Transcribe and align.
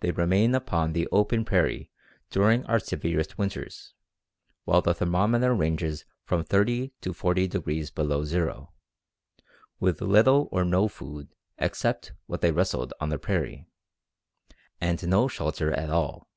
They 0.00 0.10
remain 0.10 0.54
upon 0.54 0.94
the 0.94 1.06
open 1.12 1.44
prairie 1.44 1.90
during 2.30 2.64
our 2.64 2.78
severest 2.78 3.36
winters, 3.36 3.92
while 4.64 4.80
the 4.80 4.94
thermometer 4.94 5.52
ranges 5.54 6.06
from 6.24 6.44
30 6.44 6.94
to 7.02 7.12
40 7.12 7.46
degrees 7.46 7.90
below 7.90 8.24
zero, 8.24 8.72
with 9.80 10.00
little 10.00 10.48
or 10.50 10.64
no 10.64 10.88
food 10.88 11.34
except 11.58 12.14
what 12.24 12.40
they 12.40 12.52
rustled 12.52 12.94
on 13.00 13.10
the 13.10 13.18
prairie, 13.18 13.66
and 14.80 15.06
no 15.06 15.28
shelter 15.28 15.72
at 15.74 15.90
all. 15.90 16.30